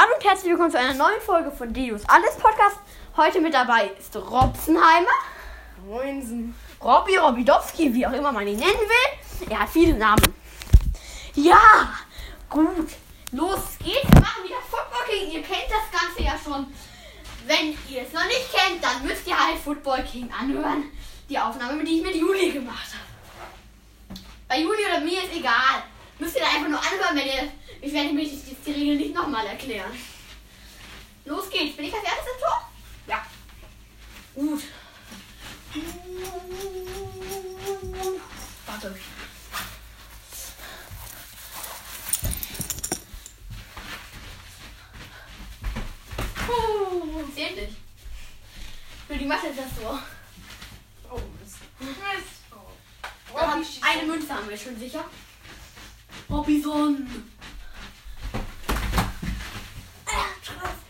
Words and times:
Hallo 0.00 0.14
und 0.16 0.24
herzlich 0.24 0.52
willkommen 0.52 0.70
zu 0.70 0.78
einer 0.78 0.94
neuen 0.94 1.20
Folge 1.20 1.50
von 1.50 1.74
Dios 1.74 2.00
Alles 2.08 2.34
Podcast. 2.36 2.78
Heute 3.18 3.38
mit 3.38 3.52
dabei 3.52 3.90
ist 3.98 4.16
Robsenheimer, 4.16 5.10
Moinsen. 5.84 6.54
Robby 6.82 7.18
Robidowski, 7.18 7.92
wie 7.92 8.06
auch 8.06 8.12
immer 8.12 8.32
man 8.32 8.46
ihn 8.46 8.58
nennen 8.58 8.72
will. 8.72 9.50
Er 9.50 9.60
hat 9.60 9.68
viele 9.68 9.92
Namen. 9.92 10.34
Ja, 11.34 11.92
gut. 12.48 12.88
Los 13.32 13.76
geht's. 13.78 14.10
Wir 14.10 14.20
machen 14.22 14.44
wieder 14.44 14.56
Football 14.70 15.04
King. 15.06 15.32
Ihr 15.32 15.42
kennt 15.42 15.68
das 15.68 16.00
Ganze 16.00 16.22
ja 16.22 16.32
schon. 16.42 16.66
Wenn 17.46 17.76
ihr 17.90 18.00
es 18.00 18.12
noch 18.14 18.24
nicht 18.24 18.50
kennt, 18.54 18.82
dann 18.82 19.06
müsst 19.06 19.26
ihr 19.26 19.38
halt 19.38 19.58
Football 19.58 20.02
King 20.04 20.30
anhören. 20.32 20.84
Die 21.28 21.38
Aufnahme, 21.38 21.84
die 21.84 21.98
ich 21.98 22.02
mit 22.02 22.14
Juli 22.14 22.52
gemacht 22.52 22.88
habe. 22.88 24.18
Bei 24.48 24.60
Juli 24.60 24.80
oder 24.90 25.00
mir 25.00 25.22
ist 25.24 25.36
egal. 25.36 25.82
Müsst 26.20 26.36
ihr 26.36 26.42
da 26.42 26.48
einfach 26.48 26.68
nur 26.68 26.78
anhören, 26.78 27.16
wenn 27.16 27.26
ihr. 27.26 27.52
Ich 27.80 27.94
werde 27.94 28.12
mir 28.12 28.26
die, 28.26 28.56
die 28.66 28.72
Regeln 28.72 28.98
nicht 28.98 29.14
nochmal 29.14 29.46
erklären. 29.46 29.90
Los 31.24 31.48
geht's. 31.48 31.76
Bin 31.76 31.86
ich 31.86 31.94
als 31.94 32.04
erstes 32.04 32.26
im 32.34 32.40
Tor? 32.40 32.70
Ja. 33.06 33.26
Gut. 34.34 34.62
Warte. 38.66 38.98
Puh, 46.46 47.34
zählt 47.34 47.56
nicht. 47.56 47.76
Für 49.08 49.16
die 49.16 49.24
Masse 49.24 49.46
ist 49.46 49.58
das 49.58 49.76
so. 49.80 49.98
Oh, 51.10 51.20
Mist. 51.40 51.56
Mist. 51.80 52.40
Oh. 52.52 53.64
Schießt 53.64 53.82
eine 53.82 54.02
Münze 54.02 54.34
haben 54.34 54.48
wir 54.50 54.58
schon 54.58 54.78
sicher. 54.78 55.04
Robinson. 56.30 57.06
Er 60.06 60.42
trifft. 60.44 60.84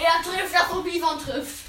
Er 0.00 0.22
trifft, 0.22 0.54
dass 0.54 0.74
Robinson 0.74 1.18
trifft. 1.18 1.64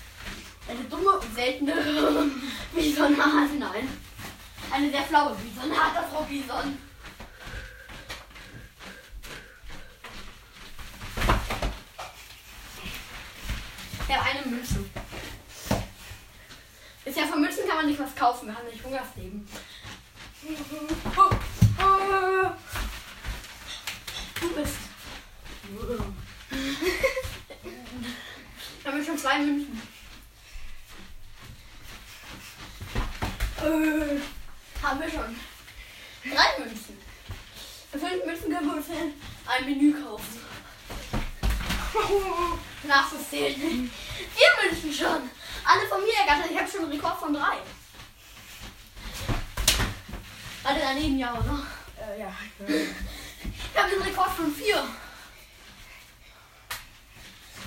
Eine 0.67 0.83
dumme 0.85 1.11
und 1.19 1.35
seltene 1.35 1.73
Bisonart. 2.73 3.59
Nein. 3.59 3.89
Eine 4.71 4.91
sehr 4.91 5.01
flaue 5.01 5.35
Bisonart, 5.35 5.95
das 5.95 6.13
Robinson. 6.17 6.77
Ja, 14.07 14.21
eine 14.21 14.55
Münze. 14.55 14.85
Ist 17.05 17.17
ja 17.17 17.25
von 17.25 17.41
Münzen 17.41 17.67
kann 17.67 17.77
man 17.77 17.85
nicht 17.87 17.99
was 17.99 18.15
kaufen. 18.15 18.47
Wir 18.47 18.55
haben 18.55 18.67
nicht 18.67 18.83
Hungersleben. 18.83 19.47
Du 24.39 24.53
bist. 24.53 24.75
Wir 28.83 28.91
haben 28.91 29.05
schon 29.05 29.17
zwei 29.17 29.39
Münzen. 29.39 29.81
Äh, 33.57 34.19
haben 34.81 34.99
wir 34.99 35.09
schon. 35.09 35.35
Drei 36.23 36.59
Münzen. 36.63 36.97
Fünf 37.91 38.25
Münzen 38.25 38.51
können 38.53 38.67
wir 38.67 38.75
uns 38.77 38.85
ein 38.89 39.13
Menü 39.65 39.93
kaufen. 40.01 40.39
Nachzuzählen. 42.83 43.91
Vier 44.35 44.51
Münzen 44.63 44.93
schon. 44.93 45.29
Alle 45.65 45.87
von 45.89 46.01
mir 46.01 46.13
ergattert. 46.13 46.51
Ich 46.51 46.57
habe 46.57 46.71
schon 46.71 46.83
einen 46.83 46.93
Rekord 46.93 47.19
von 47.19 47.33
drei. 47.33 47.57
Alle 50.63 50.79
daneben, 50.79 51.19
ja, 51.19 51.33
oder? 51.33 51.65
Äh, 52.01 52.19
ja. 52.21 52.33
Ich 53.73 53.79
habe 53.79 53.89
den 53.91 54.01
Rekord 54.01 54.31
von 54.31 54.53
vier. 54.53 54.83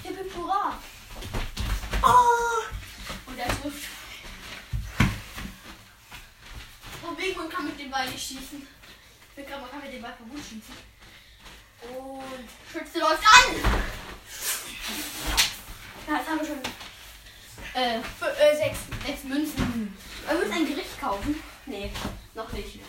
Hip 0.04 0.16
hip 0.16 0.36
hurra. 0.36 0.78
Oh. 2.02 2.62
Und 3.26 3.38
er 3.38 3.48
trifft. 3.48 3.88
Wegen, 7.16 7.38
man 7.38 7.48
kann 7.50 7.66
mit 7.66 7.78
dem 7.78 7.90
Ball 7.90 8.08
nicht 8.08 8.26
schießen. 8.26 8.66
Ich 9.36 9.46
glaube, 9.46 9.62
man 9.62 9.70
kann 9.70 9.82
mit 9.82 9.92
dem 9.92 10.02
Ball 10.02 10.14
verboten 10.14 10.42
schießen. 10.42 10.74
Und 11.94 12.48
Schütze 12.72 12.98
läuft 12.98 13.22
an. 13.22 13.54
Ja, 16.08 16.16
jetzt 16.16 16.28
haben 16.28 16.40
wir 16.40 16.46
schon 16.46 16.60
äh, 17.74 17.98
fü- 17.98 18.34
äh, 18.34 18.56
sechs, 18.56 18.78
sechs 19.06 19.24
Münzen. 19.24 19.96
Wir 20.26 20.38
müssen 20.38 20.52
ein 20.52 20.66
Gericht 20.66 21.00
kaufen. 21.00 21.40
Nee, 21.66 21.92
noch 22.34 22.50
nicht. 22.52 22.80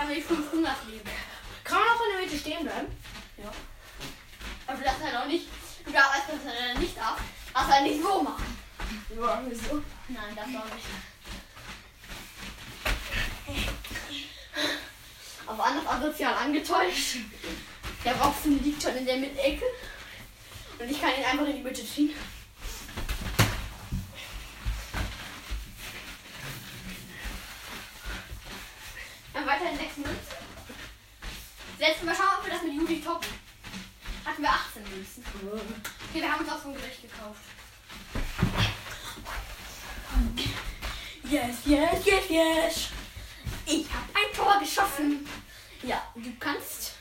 Ich 0.00 0.06
habe 0.06 0.14
die 0.14 0.22
fünf 0.22 0.50
Hungersleben. 0.50 1.10
Kann 1.62 1.78
man 1.78 1.88
auch 1.88 2.00
in 2.06 2.12
der 2.16 2.22
Mitte 2.22 2.38
stehen 2.38 2.64
bleiben? 2.64 2.86
Ja. 3.36 3.52
Aber 4.66 4.78
du 4.78 4.82
darfst 4.82 5.02
halt 5.02 5.14
auch 5.14 5.26
nicht, 5.26 5.46
du 5.84 5.92
darfst, 5.92 6.22
was 6.26 6.54
er 6.54 6.78
nicht 6.78 6.96
darf, 6.96 7.20
darfst 7.52 7.70
halt 7.70 7.82
nicht 7.82 8.02
so 8.02 8.22
machen. 8.22 8.56
Ja, 9.14 9.42
wieso? 9.46 9.82
Nein, 10.08 10.34
das 10.34 10.46
auch 10.46 10.74
nicht. 10.74 10.86
Auf 15.46 15.60
anders 15.60 15.86
asozial 15.86 16.34
angetäuscht. 16.34 17.16
Der 18.02 18.14
Robson 18.14 18.64
liegt 18.64 18.82
schon 18.82 18.96
in 18.96 19.04
der 19.04 19.18
Mittelecke. 19.18 19.66
Und 20.78 20.90
ich 20.90 20.98
kann 20.98 21.10
ihn 21.10 21.24
einfach 21.24 21.46
in 21.46 21.56
die 21.56 21.62
Mitte 21.62 21.84
ziehen. 21.84 22.14
Dann 29.32 29.46
weiter 29.46 29.70
in 29.70 29.78
sechs 29.78 29.96
Münzen. 29.96 30.16
Letztes 31.80 32.02
Mal 32.04 32.14
schauen, 32.14 32.26
ob 32.38 32.44
wir 32.44 32.52
das 32.52 32.62
mit 32.62 32.74
Juli 32.74 33.00
toppen. 33.00 33.28
Hatten 34.26 34.42
wir 34.42 34.50
18 34.50 34.82
Münzen. 34.82 35.24
Okay, 36.10 36.20
wir 36.20 36.30
haben 36.30 36.40
uns 36.44 36.52
auch 36.52 36.62
so 36.62 36.68
ein 36.68 36.74
Gericht 36.74 37.00
gekauft. 37.00 37.40
Yes, 41.24 41.56
yes, 41.64 42.04
yes, 42.04 42.28
yes. 42.28 42.88
Ich 43.64 43.86
habe 43.88 44.04
ein 44.14 44.36
Tor 44.36 44.58
geschossen. 44.60 45.26
Ja, 45.82 46.02
du 46.14 46.30
kannst. 46.38 46.92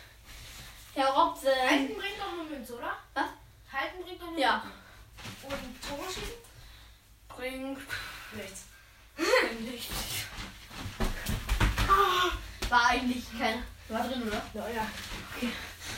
Herr 0.93 1.09
Robson. 1.09 1.49
Halten 1.69 1.95
bringt 1.97 2.17
doch 2.17 2.31
eine 2.39 2.43
Münze, 2.49 2.77
oder? 2.77 2.95
Was? 3.15 3.25
Halten 3.73 4.03
bringt 4.03 4.21
doch 4.21 4.27
eine 4.29 4.39
Ja. 4.39 4.63
Münze. 4.63 5.55
Und 5.57 5.81
Tore 5.87 6.07
schießen? 6.09 6.39
Bringt 7.27 7.79
Nichts. 8.33 8.65
nichts. 9.59 9.95
Ah, 11.89 12.31
War 12.69 12.85
eigentlich 12.91 13.25
kein. 13.37 13.63
War 13.89 14.07
drin, 14.07 14.21
oder? 14.21 14.41
Ja, 14.53 14.69
ja. 14.69 14.87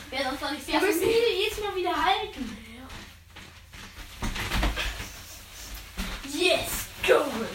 Wäre 0.08 0.24
sonst 0.24 0.40
noch 0.40 0.50
nicht 0.52 0.66
Wir 0.66 0.80
müssen 0.80 1.00
die 1.00 1.42
jedes 1.42 1.60
Mal 1.60 1.74
wieder 1.76 2.04
halten. 2.04 2.56
Yes, 6.32 6.86
Goal. 7.06 7.48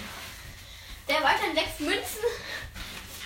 Der 1.10 1.24
weiter 1.24 1.48
in 1.50 1.56
sechs 1.56 1.80
Münzen. 1.80 2.22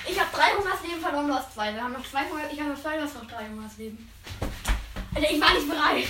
Ich 0.07 0.19
habe 0.19 0.29
drei 0.33 0.55
Hungersleben 0.55 1.01
verloren, 1.01 1.27
du 1.27 1.33
hast 1.33 1.53
zwei. 1.53 1.73
Wir 1.73 1.83
haben 1.83 1.93
noch 1.93 2.09
zwei 2.09 2.29
Hunger. 2.29 2.49
Ich 2.51 2.59
habe 2.59 2.71
noch 2.71 2.81
zwei, 2.81 2.95
du 2.95 3.03
hast 3.03 3.15
noch 3.15 3.27
drei 3.27 3.47
Hungersleben. 3.47 4.09
Alter, 5.13 5.31
ich 5.31 5.41
war 5.41 5.53
nicht 5.53 5.69
bereit. 5.69 6.07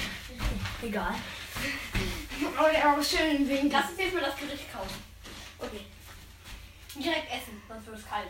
Egal. 0.83 1.15
Auch 2.57 3.03
schön 3.03 3.49
wegen 3.49 3.71
Lass 3.71 3.89
uns 3.89 3.99
jetzt 3.99 4.13
mal 4.13 4.23
das 4.23 4.35
Gericht 4.35 4.71
kaufen. 4.71 5.03
Okay. 5.57 5.85
Direkt 6.95 7.31
essen, 7.31 7.61
sonst 7.67 7.87
wird 7.87 7.97
es 7.97 8.07
kalt. 8.07 8.29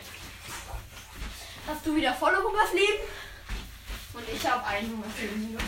Hast 1.66 1.86
du 1.86 1.94
wieder 1.94 2.12
volle 2.14 2.42
Hungersleben? 2.42 3.06
Und 4.14 4.24
ich 4.34 4.46
habe 4.46 4.64
ein 4.66 4.90
Hungersleben 4.90 5.48
minus. 5.48 5.62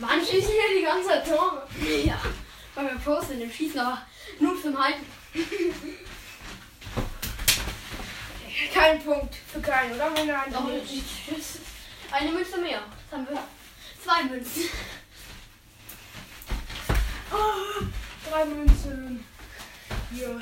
Mann, 0.00 0.20
schießen 0.20 0.52
hier 0.52 0.78
die 0.78 0.84
ganze 0.84 1.08
Zeit 1.08 1.26
Tore. 1.26 1.66
Ja. 2.04 2.20
Weil 2.74 2.84
wir 2.86 2.98
Pros 3.00 3.26
sind 3.26 3.40
im 3.40 3.50
Schießen, 3.50 3.80
aber 3.80 4.02
nur 4.38 4.60
zum 4.62 4.78
Halten. 4.80 5.04
Kein 8.72 9.02
Punkt 9.02 9.34
für 9.52 9.60
keinen, 9.60 9.94
oder? 9.94 10.12
Er 10.14 10.60
nicht. 10.60 10.92
nicht. 10.92 11.48
Eine 12.10 12.30
Münze 12.30 12.58
mehr. 12.58 12.80
Jetzt 12.80 13.12
haben 13.12 13.28
wir 13.28 13.42
zwei 14.02 14.22
Münzen. 14.24 14.62
Ah, 17.30 17.82
drei 18.30 18.44
Münzen. 18.44 19.24
Hier. 20.10 20.40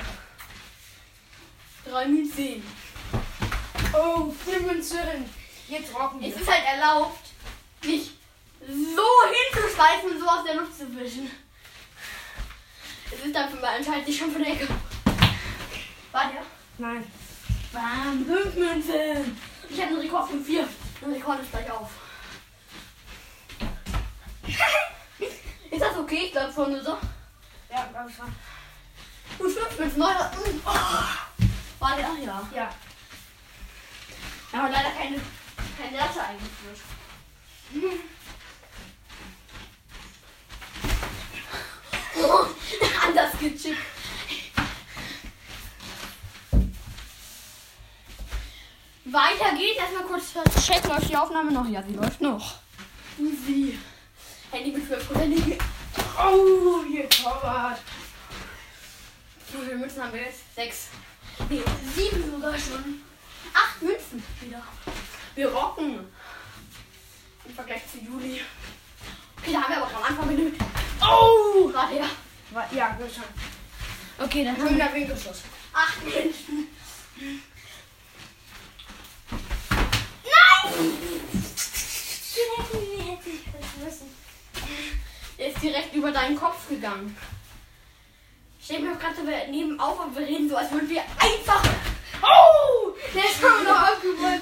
Drei 1.85 2.07
Münzen. 2.07 2.63
Oh, 3.93 4.33
vier 4.45 4.59
Münzen. 4.61 5.29
Jetzt 5.67 5.93
rocken 5.93 6.21
wir. 6.21 6.29
Es 6.29 6.41
ist 6.41 6.49
halt 6.49 6.63
erlaubt, 6.65 7.29
nicht 7.83 8.11
so 8.61 9.03
hinzuschleifen 9.53 10.11
und 10.11 10.19
so 10.19 10.27
aus 10.27 10.43
der 10.45 10.55
Luft 10.55 10.77
zu 10.77 10.95
wischen. 10.95 11.29
Es 13.11 13.25
ist 13.25 13.35
dann 13.35 13.49
für 13.49 13.57
mal 13.57 13.77
anscheinend 13.77 14.07
nicht 14.07 14.19
schon 14.19 14.31
von 14.31 14.43
der 14.43 14.53
Ecke. 14.53 14.67
War 16.11 16.31
der? 16.31 16.43
Nein. 16.77 17.11
Bam, 17.71 18.25
fünf 18.25 18.55
Münzen. 18.55 19.37
Ich 19.69 19.81
habe 19.81 19.91
einen 19.91 19.99
Rekord 19.99 20.29
von 20.29 20.43
vier. 20.43 20.67
Der 21.01 21.09
Rekord 21.09 21.41
ist 21.41 21.51
gleich 21.51 21.71
auf. 21.71 21.89
ist 25.71 25.81
das 25.81 25.97
okay? 25.97 26.23
Ich 26.25 26.31
glaube 26.31 26.53
schon 26.53 26.83
so. 26.83 26.97
Ja, 27.69 27.89
glaube 27.91 28.11
schon. 28.11 28.33
Und 29.39 29.51
fünf 29.51 29.79
Münzen. 29.79 29.99
Neun. 29.99 30.15
Oh. 30.65 30.71
War 31.79 31.95
der? 31.95 32.09
Ja. 32.23 32.49
Ja. 32.55 32.69
Aber 34.51 34.69
leider 34.69 34.89
keine, 34.91 35.19
keine 35.77 35.97
Latte 35.97 36.21
eingeführt. 36.21 36.79
Oh, 42.15 42.45
anders 43.07 43.31
gechippt. 43.39 43.77
Weiter 49.05 49.55
geht's. 49.57 49.79
Erstmal 49.79 50.03
kurz 50.03 50.33
checken, 50.65 50.89
läuft 50.89 51.09
die 51.09 51.17
Aufnahme 51.17 51.51
noch? 51.51 51.67
Ja, 51.67 51.83
sie 51.83 51.93
läuft 51.93 52.21
noch. 52.21 52.55
Easy. 53.19 53.77
Handy 54.51 54.71
mit 54.71 54.83
12% 54.89 55.25
liegen. 55.25 55.57
Oh, 56.17 56.83
hier 56.87 57.07
Torwart. 57.09 57.79
Wie 59.57 59.65
viele 59.65 59.75
Münzen 59.77 60.03
haben 60.03 60.13
wir 60.13 60.21
jetzt? 60.21 60.39
Sechs. 60.55 60.87
Nee, 61.49 61.61
sieben 61.95 62.31
sogar 62.31 62.53
schon. 62.57 63.01
Acht 63.53 63.81
Münzen 63.81 64.23
wieder. 64.41 64.61
Wir 65.35 65.49
rocken. 65.49 65.99
Im 67.45 67.53
Vergleich 67.55 67.81
zu 67.91 67.97
Juli. 67.99 68.41
Okay, 69.39 69.53
da 69.53 69.61
haben 69.61 69.69
wir 69.73 69.77
aber 69.83 69.95
am 69.97 70.03
Anfang 70.03 70.29
genügt. 70.29 70.61
Oh! 71.01 71.67
Gerade 71.69 71.93
her. 71.93 72.05
Wa- 72.51 72.67
Ja, 72.71 72.89
gut 72.93 73.11
schon. 73.13 73.23
Okay, 74.25 74.43
dann 74.45 74.55
haben 74.57 74.63
wir 74.63 74.69
Schöner 74.69 74.93
Winkelschuss. 74.93 75.41
acht 75.73 76.03
Münzen. 76.03 76.67
Nein! 80.23 80.83
Der 85.37 85.47
ist 85.49 85.61
direkt 85.61 85.93
über 85.93 86.11
deinen 86.11 86.35
Kopf 86.35 86.67
gegangen. 86.67 87.15
Ich 88.69 88.75
stell 88.75 88.85
mir 88.85 88.97
gerade 88.97 89.21
neben 89.49 89.79
auf 89.79 89.97
und 89.97 90.13
wir 90.13 90.27
reden 90.27 90.49
so, 90.49 90.57
als 90.57 90.69
würden 90.69 90.89
wir 90.89 91.01
einfach. 91.01 91.63
Oh! 92.21 92.93
Der 93.13 93.23
ist 93.23 93.41
doch 93.41 93.63
noch 93.63 93.79
abgeprallt. 93.79 94.41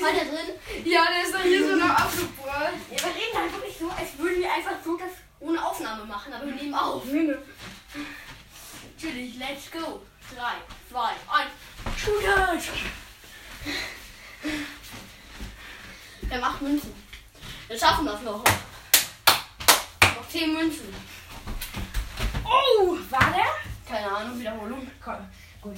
War 0.00 0.12
der 0.12 0.24
drin? 0.24 0.54
Ja, 0.86 1.04
der 1.04 1.22
ist 1.22 1.34
doch 1.34 1.42
hier 1.42 1.68
so 1.68 1.76
noch 1.76 1.90
abgeprallt. 1.90 2.76
Ja, 2.90 2.96
wir 2.96 3.14
reden 3.14 3.36
halt 3.36 3.52
wirklich 3.52 3.76
so, 3.78 3.90
als 3.90 4.16
würden 4.16 4.40
wir 4.40 4.50
einfach 4.50 4.76
so 4.82 4.96
das 4.96 5.10
ohne 5.38 5.62
Aufnahme 5.62 6.06
machen, 6.06 6.32
aber 6.32 6.46
wir 6.46 6.54
nehmen 6.54 6.72
auf. 6.72 7.04
Natürlich, 7.04 7.36
let's 9.36 9.70
go. 9.70 10.00
3, 10.34 10.42
2, 10.90 11.08
1. 11.08 11.18
Shoot 12.02 12.22
it! 12.22 12.70
Wir 16.22 16.36
haben 16.38 16.54
8 16.54 16.62
Münzen. 16.62 16.94
Wir 17.66 17.78
schaffen 17.78 18.06
das 18.06 18.22
noch. 18.22 18.42
Noch 18.42 20.28
10 20.30 20.54
Münzen. 20.54 21.17
Oh! 22.48 22.96
War 23.10 23.32
der? 23.32 23.46
Keine 23.86 24.10
Ahnung, 24.16 24.38
Wiederholung. 24.38 24.90
Komm. 25.04 25.16
Gut. 25.60 25.76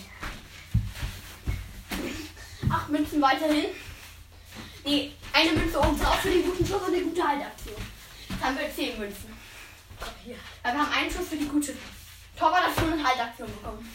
8 2.70 2.88
Münzen 2.88 3.20
weiterhin. 3.20 3.66
Nee, 4.84 5.12
eine 5.32 5.52
Münze 5.52 5.78
oben 5.78 5.98
drauf 5.98 6.20
für 6.20 6.30
den 6.30 6.44
guten 6.44 6.64
Schuss 6.66 6.82
und 6.82 6.94
eine 6.94 7.02
gute 7.02 7.26
Haltaktion. 7.26 7.76
Jetzt 8.28 8.42
haben 8.42 8.58
wir 8.58 8.74
10 8.74 8.98
Münzen. 8.98 9.32
Komm, 9.98 10.08
hier. 10.24 10.36
Aber 10.62 10.74
wir 10.74 10.80
haben 10.82 10.92
einen 10.92 11.10
Schuss 11.10 11.28
für 11.28 11.36
die 11.36 11.48
gute 11.48 11.74
Torwartaktion 12.38 12.92
und 12.92 13.06
Haltaktion 13.06 13.48
bekommen. 13.52 13.88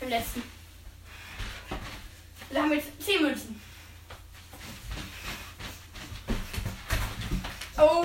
Im 0.00 0.08
letzten. 0.08 0.42
Wir 2.50 2.62
haben 2.62 2.72
jetzt 2.72 3.02
10 3.02 3.22
Münzen. 3.22 3.60
Oh! 7.76 8.04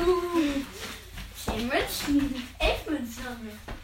10 1.45 1.67
Münzen. 1.67 2.47
11 2.59 2.89
Münzen 2.89 3.23
haben 3.25 3.43
wir. 3.45 3.78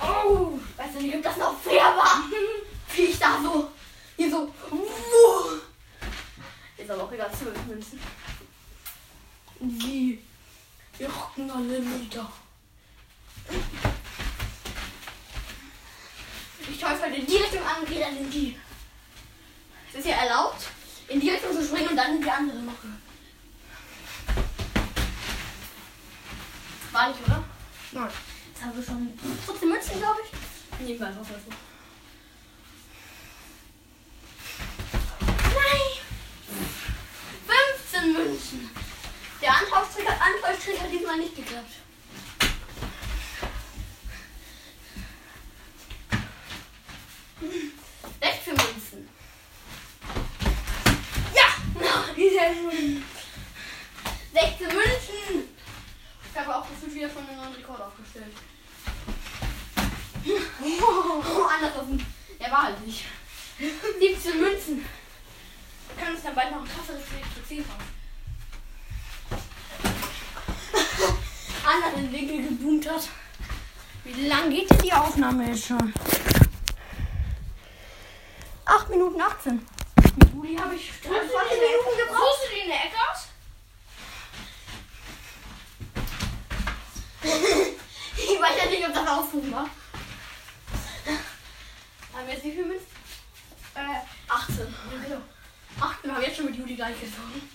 Oh! 0.00 0.58
Weiß 0.76 0.94
ja 0.94 1.00
nicht, 1.00 1.16
ob 1.16 1.22
das 1.22 1.36
noch 1.36 1.60
fair 1.60 1.82
war. 1.82 2.24
Wie 2.94 3.02
ich 3.02 3.18
da 3.18 3.40
so. 3.42 3.70
Hier 4.16 4.30
so. 4.30 4.54
Wuh. 4.70 5.60
Ist 6.76 6.90
aber 6.90 7.04
auch 7.04 7.12
egal, 7.12 7.30
12 7.32 7.66
Münzen. 7.66 8.00
Wie? 9.60 10.22
Wir 10.98 11.08
rocken 11.08 11.50
alle 11.50 11.80
Meter. 11.80 12.30
Ich 16.70 16.78
teufel 16.78 17.14
in 17.14 17.26
die 17.26 17.36
Richtung 17.36 17.62
an 17.62 17.84
gehe 17.86 18.00
dann 18.00 18.16
in 18.16 18.30
die. 18.30 18.56
Es 19.92 19.98
ist 19.98 20.06
ja 20.06 20.16
erlaubt, 20.16 20.66
in 21.08 21.20
die 21.20 21.30
Richtung 21.30 21.52
zu 21.52 21.64
springen 21.64 21.88
und 21.88 21.96
dann 21.96 22.16
in 22.16 22.22
die 22.22 22.30
andere 22.30 22.58
noch. 22.58 22.74
War 26.92 27.08
nicht, 27.08 27.20
oder? 27.26 27.44
Nein. 27.92 28.08
Jetzt 28.52 28.62
haben 28.62 28.76
wir 28.76 28.84
schon 28.84 29.18
14 29.46 29.68
Münzen, 29.68 29.98
glaube 29.98 30.20
ich. 30.22 30.30
Einfach 31.02 31.16
mal 31.16 31.24
so. 31.24 31.50
Nein! 35.44 35.80
15 37.46 38.12
Münzen. 38.12 38.70
Der 39.42 39.52
Ankaufstrick 39.56 40.08
hat 40.80 40.92
diesmal 40.92 41.16
nicht 41.18 41.34
geklappt. 41.34 41.72
Sechzehn 48.20 48.54
Münzen. 48.54 49.08
Ja! 51.34 51.48
Dieser 52.14 52.54
schon. 52.54 53.04
16 54.32 54.66
Münzen! 54.68 55.56
Ich 56.32 56.38
habe 56.38 56.56
auch 56.56 56.59
gefühlt 56.70 56.94
wieder 56.94 57.10
schon 57.10 57.28
einen 57.28 57.36
neuen 57.36 57.54
Rekord 57.54 57.80
aufgestellt. 57.80 58.34
Oh, 60.62 61.44
anders 61.44 61.76
offen. 61.76 62.04
Der 62.38 62.50
war 62.50 62.62
halt 62.64 62.86
nicht. 62.86 63.04
17 63.58 64.40
Münzen. 64.40 64.84
Wir 65.88 66.02
können 66.02 66.14
uns 66.16 66.24
dann 66.24 66.34
bald 66.34 66.50
noch 66.50 66.62
ein 66.62 66.68
krasseres 66.68 67.04
Projekt 67.04 67.34
zu 67.34 67.42
10 67.46 67.64
fahren. 67.64 67.84
Anders 71.64 71.94
den 71.94 72.12
Winkel 72.12 72.42
geboomt 72.48 72.88
hat. 72.88 73.08
Wie 74.04 74.26
lang 74.26 74.50
geht 74.50 74.70
denn 74.70 74.78
die 74.78 74.92
Aufnahme 74.92 75.46
jetzt 75.48 75.66
schon? 75.66 75.92
8 78.64 78.88
Minuten 78.88 79.20
18. 79.20 79.66
Mit 80.16 80.34
Juli 80.34 80.56
habe 80.56 80.74
ich 80.74 80.90
20 81.02 81.12
Minuten 81.12 81.98
gebraucht. 81.98 82.22
Suchst 82.38 82.50
du 82.50 82.54
die 82.54 82.60
in 82.62 82.68
der 82.68 82.84
Ecke 82.84 82.96
aus? 83.10 83.19
Ich 87.22 88.40
weiß 88.40 88.56
ja 88.64 88.70
nicht, 88.70 88.86
ob 88.86 88.94
das 88.94 89.06
Ausdruck 89.06 89.52
war. 89.52 89.68
Haben 92.12 92.26
wir 92.26 92.34
jetzt 92.34 92.44
wie 92.44 92.52
viel 92.52 92.66
mit? 92.66 92.80
Äh, 93.74 94.00
18. 94.28 94.58
Ja, 94.58 95.04
genau. 95.04 95.20
18 95.80 96.10
wir 96.10 96.14
haben 96.14 96.22
jetzt 96.22 96.36
schon 96.36 96.46
mit 96.46 96.56
Juli 96.56 96.74
gleich 96.74 96.98
gezogen. 97.00 97.48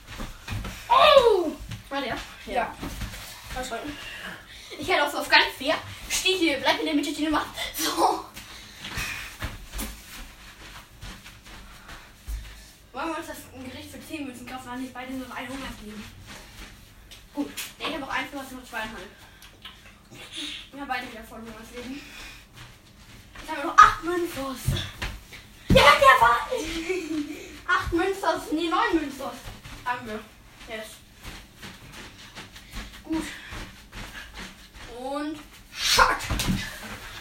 Oh! 0.90 1.52
War 1.90 2.02
der? 2.02 2.18
Ja. 2.46 2.76
Mal 3.54 3.66
schauen. 3.66 3.80
Ich 4.78 4.88
hätte 4.88 5.06
auch 5.06 5.12
so 5.12 5.20
auf 5.20 5.30
ganz 5.30 5.46
fair. 5.58 5.76
Steh 6.10 6.38
hier, 6.38 6.58
bleib 6.58 6.80
in 6.80 6.86
der 6.86 6.96
Mitte 6.96 7.12
stehen 7.12 7.28
und 7.28 7.34
mach 7.34 7.46
so. 7.78 8.26
Wollen 12.94 13.10
wir 13.10 13.18
uns 13.18 13.28
das 13.28 13.38
ein 13.54 13.70
Gericht 13.70 13.92
für 13.92 14.00
10 14.00 14.26
Münzen 14.26 14.48
kaufen, 14.48 14.68
weil 14.68 14.80
nicht 14.80 14.94
beide 14.94 15.14
nur 15.14 15.28
100 15.36 15.80
geben? 15.84 16.04
Gut. 17.34 17.52
Ich 17.78 17.94
habe 17.94 18.04
auch 18.06 18.10
eins, 18.10 18.32
du 18.32 18.40
hast 18.40 18.52
noch 18.54 18.64
zweieinhalb. 18.64 19.10
Wir 20.72 20.82
haben 20.82 20.88
beide 20.88 21.12
wieder 21.12 21.24
voll 21.24 21.40
Hungers 21.40 21.72
Leben. 21.76 22.02
Jetzt 23.40 23.50
haben 23.50 23.58
wir 23.58 23.66
noch 23.66 23.78
8 23.78 24.04
Münzos. 24.04 24.58
Ja, 25.70 25.76
der 25.76 26.22
war 26.22 26.48
8 27.68 27.94
Münzos, 27.94 28.52
nee, 28.52 28.70
9 28.70 28.96
Münzos. 28.96 29.34
Haben 29.84 30.08
wir. 30.08 30.20
Yes. 30.68 30.88
Gut. 33.04 33.24
Und 35.00 35.40
Shot. 35.74 36.18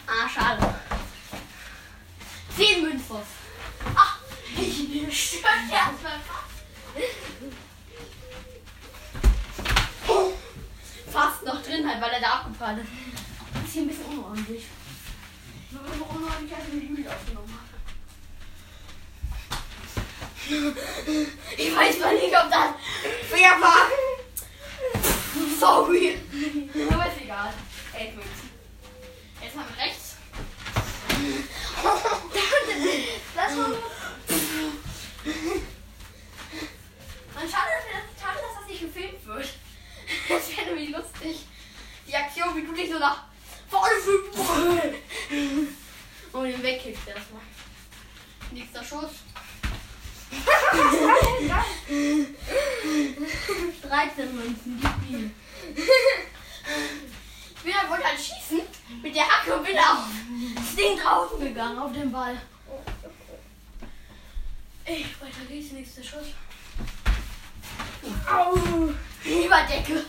Ah, 0.07 0.29
schade. 0.29 0.75
10 2.57 2.83
Münzos. 2.83 3.27
Ach, 3.95 4.19
ich 4.57 5.31
stört 5.31 5.71
erstmal 5.71 6.21
drin 11.75 11.89
halt, 11.89 12.01
weil 12.01 12.11
er 12.13 12.21
da 12.21 12.31
abgefahren 12.35 12.79
ist. 12.79 12.89
Das 13.53 13.65
ist 13.65 13.73
hier 13.73 13.83
ein 13.83 13.89
bisschen 13.89 14.05
unordentlich. 14.07 14.65
Nur 15.71 15.83
unordentlich, 15.83 16.55
als 16.55 16.69
ich 16.69 16.75
mit 16.75 16.89
Juli 16.91 17.09
aufgenommen 17.09 17.49
habe. 17.49 17.65
Ich 21.57 21.75
weiß 21.75 21.99
mal 22.01 22.15
nicht, 22.15 22.37
ob 22.37 22.51
das 22.51 22.75
fair 23.31 23.51
war. 23.61 23.89
Sorry. 25.59 26.19
Aber 26.91 27.07
ist 27.07 27.21
egal. 27.23 27.53
Münzen. 28.15 28.51
Jetzt 29.43 29.57
haben 29.57 29.65
wir 29.75 29.85
rechts. 29.85 30.17
Das 33.35 33.57
war 33.57 33.69
Man 37.35 37.51
schade, 37.51 37.71
dass, 37.75 37.85
wir- 37.87 38.23
schade, 38.23 38.39
dass 38.41 38.61
das 38.61 38.69
nicht 38.69 38.81
gefilmt 38.81 39.27
wird. 39.27 39.49
Das 40.29 40.57
wäre 40.57 40.67
nämlich 40.67 40.91
lustig. 40.91 41.47
Die 42.45 42.51
Aktion, 42.51 42.57
wie 42.57 42.67
du 42.67 42.73
dich 42.73 42.91
so 42.91 42.99
nach 42.99 43.25
vorne 43.69 43.95
schubst 44.05 44.39
und 46.33 46.47
ihn 46.47 46.63
wegkickst 46.63 47.09
erstmal. 47.09 47.43
Nächster 48.51 48.85
Schuss. 48.85 49.11
13 53.83 54.37
Münzen, 54.37 54.77
mir. 54.77 55.31
Ich 57.55 57.63
bin, 57.63 57.73
wollte 57.89 58.05
halt 58.05 58.21
schießen 58.21 58.61
mit 59.03 59.15
der 59.15 59.27
Hacke 59.27 59.55
und 59.55 59.65
bin 59.65 59.79
auf 59.79 60.07
das 60.55 60.77
Ding 60.77 60.99
draußen 60.99 61.41
gegangen 61.41 61.79
auf 61.79 61.93
den 61.93 62.13
Ball. 62.13 62.37
Ey, 64.85 65.07
weiter 65.21 65.45
geht's, 65.49 65.73
nächster 65.73 66.03
Schuss. 66.03 66.27
Au! 68.31 68.55
Lieber 69.25 69.63
Decke. 69.63 70.05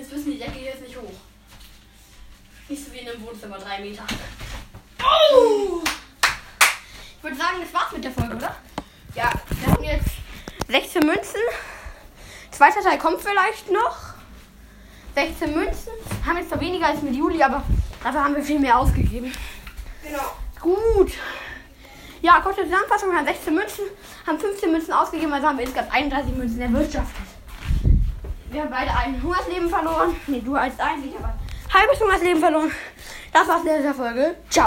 Jetzt 0.00 0.12
müssen 0.12 0.32
die 0.32 0.38
Decke 0.38 0.60
jetzt 0.60 0.80
nicht 0.80 0.96
hoch. 0.96 1.12
Nicht 2.70 2.86
so 2.86 2.90
wie 2.90 3.00
in 3.00 3.08
einem 3.10 3.22
Wohnzimmer, 3.22 3.58
drei 3.58 3.80
Meter. 3.80 4.02
Oh! 4.98 5.82
Ich 7.18 7.22
würde 7.22 7.36
sagen, 7.36 7.56
das 7.60 7.74
war's 7.74 7.92
mit 7.92 8.04
der 8.04 8.10
Folge, 8.10 8.36
oder? 8.36 8.56
Ja, 9.14 9.30
wir 9.50 9.66
haben 9.66 9.84
jetzt 9.84 10.08
16 10.68 11.04
Münzen. 11.04 11.40
Zweiter 12.50 12.80
Teil 12.80 12.96
kommt 12.96 13.20
vielleicht 13.20 13.70
noch. 13.70 14.14
16 15.16 15.54
Münzen. 15.54 15.92
Haben 16.24 16.38
jetzt 16.38 16.48
zwar 16.48 16.60
weniger 16.62 16.86
als 16.86 17.02
mit 17.02 17.14
Juli, 17.14 17.42
aber 17.42 17.62
dafür 18.02 18.24
haben 18.24 18.36
wir 18.36 18.42
viel 18.42 18.58
mehr 18.58 18.78
ausgegeben. 18.78 19.30
Genau. 20.02 20.32
Gut. 20.62 21.12
Ja, 22.22 22.40
kurze 22.40 22.64
Zusammenfassung. 22.64 23.10
Wir 23.10 23.18
haben 23.18 23.26
16 23.26 23.54
Münzen, 23.54 23.84
haben 24.26 24.38
15 24.38 24.72
Münzen 24.72 24.94
ausgegeben, 24.94 25.34
also 25.34 25.46
haben 25.46 25.58
wir 25.58 25.66
insgesamt 25.66 25.92
31 25.92 26.34
Münzen 26.36 26.60
erwirtschaftet. 26.62 27.29
Wir 28.50 28.62
haben 28.62 28.70
beide 28.70 28.90
ein 28.90 29.22
Hungersleben 29.22 29.68
verloren. 29.68 30.16
Nee, 30.26 30.42
du 30.44 30.56
als 30.56 30.78
ein, 30.80 31.04
ich 31.04 31.16
aber 31.16 31.28
ein 31.28 31.72
halbes 31.72 32.00
Hungersleben 32.00 32.40
verloren. 32.40 32.70
Das 33.32 33.46
war's 33.46 33.64
in 33.64 33.76
dieser 33.76 33.94
Folge. 33.94 34.34
Ciao. 34.48 34.58